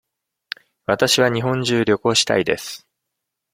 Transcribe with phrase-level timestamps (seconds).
[0.87, 2.87] わたしは日本中旅行したいです。